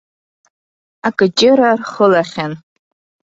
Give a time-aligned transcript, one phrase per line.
[1.07, 2.53] Акыҷыра рхылахьан.